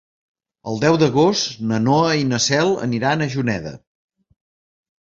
[0.71, 3.77] El deu d'agost na Noa i na Cel aniran a Juneda.